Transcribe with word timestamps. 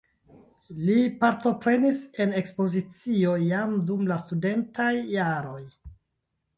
Li 0.87 0.95
partoprenis 1.19 2.01
en 2.25 2.35
ekspozicio 2.41 3.37
jam 3.51 3.79
dum 3.93 4.05
la 4.15 4.21
studentaj 4.27 4.93
jaroj. 5.17 5.65